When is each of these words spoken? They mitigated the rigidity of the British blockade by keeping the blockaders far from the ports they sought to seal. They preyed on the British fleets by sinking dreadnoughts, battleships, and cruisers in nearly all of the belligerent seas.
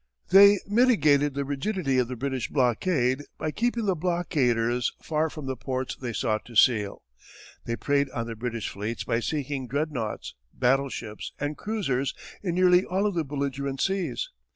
They 0.31 0.57
mitigated 0.67 1.35
the 1.35 1.45
rigidity 1.45 1.99
of 1.99 2.07
the 2.07 2.15
British 2.15 2.49
blockade 2.49 3.21
by 3.37 3.51
keeping 3.51 3.85
the 3.85 3.93
blockaders 3.95 4.91
far 4.99 5.29
from 5.29 5.45
the 5.45 5.55
ports 5.55 5.95
they 5.95 6.11
sought 6.11 6.43
to 6.45 6.55
seal. 6.55 7.03
They 7.65 7.75
preyed 7.75 8.09
on 8.09 8.25
the 8.25 8.35
British 8.35 8.67
fleets 8.67 9.03
by 9.03 9.19
sinking 9.19 9.67
dreadnoughts, 9.67 10.33
battleships, 10.55 11.33
and 11.39 11.55
cruisers 11.55 12.15
in 12.41 12.55
nearly 12.55 12.83
all 12.83 13.05
of 13.05 13.13
the 13.13 13.23
belligerent 13.23 13.79
seas. 13.79 14.31